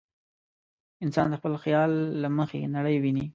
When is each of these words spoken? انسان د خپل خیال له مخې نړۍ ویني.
انسان 1.03 1.25
د 1.29 1.33
خپل 1.39 1.53
خیال 1.63 1.91
له 2.21 2.27
مخې 2.37 2.71
نړۍ 2.75 2.95
ویني. 2.99 3.25